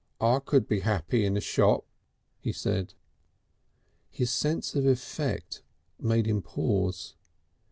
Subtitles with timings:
[0.19, 1.85] "I could be happy in a shop,"
[2.39, 2.95] he said.
[4.09, 5.61] His sense of effect
[5.99, 7.13] made him pause.